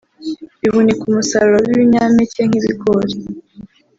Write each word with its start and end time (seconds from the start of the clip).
bihunika 0.61 1.03
umusaruro 1.07 1.57
w’ibinyampeke 1.67 2.41
nk’ibigori 2.47 3.15